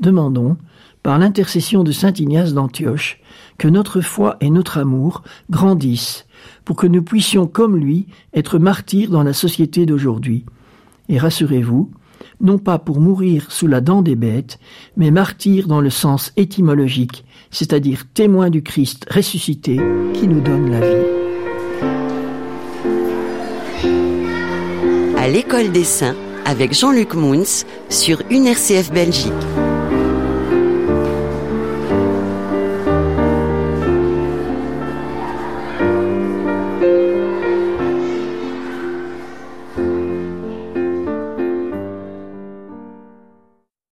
demandons, 0.00 0.56
par 1.02 1.18
l'intercession 1.18 1.84
de 1.84 1.92
Saint 1.92 2.12
Ignace 2.12 2.54
d'Antioche, 2.54 3.20
que 3.56 3.68
notre 3.68 4.00
foi 4.00 4.36
et 4.40 4.50
notre 4.50 4.78
amour 4.78 5.22
grandissent 5.50 6.26
pour 6.64 6.76
que 6.76 6.86
nous 6.86 7.02
puissions, 7.02 7.46
comme 7.46 7.76
lui, 7.76 8.06
être 8.34 8.58
martyrs 8.58 9.10
dans 9.10 9.22
la 9.22 9.32
société 9.32 9.86
d'aujourd'hui. 9.86 10.44
Et 11.08 11.18
rassurez-vous, 11.18 11.90
non 12.40 12.58
pas 12.58 12.78
pour 12.78 13.00
mourir 13.00 13.50
sous 13.50 13.66
la 13.66 13.80
dent 13.80 14.02
des 14.02 14.16
bêtes, 14.16 14.58
mais 14.96 15.10
martyrs 15.10 15.66
dans 15.66 15.80
le 15.80 15.90
sens 15.90 16.32
étymologique, 16.36 17.24
c'est-à-dire 17.50 18.04
témoins 18.12 18.50
du 18.50 18.62
Christ 18.62 19.06
ressuscité 19.10 19.80
qui 20.14 20.28
nous 20.28 20.40
donne 20.40 20.70
la 20.70 20.80
vie. 20.80 21.06
À 25.16 25.28
l'école 25.28 25.72
des 25.72 25.84
saints, 25.84 26.16
avec 26.44 26.72
Jean-Luc 26.72 27.14
Mouns 27.14 27.64
sur 27.90 28.22
UNRCF 28.30 28.90
Belgique. 28.92 29.67